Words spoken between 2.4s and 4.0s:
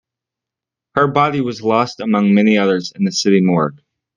others in the city morgue.